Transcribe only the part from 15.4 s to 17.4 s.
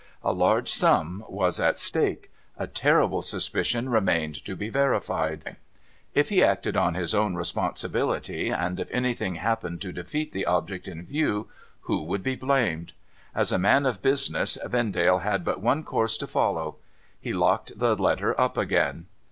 but one course to follow. He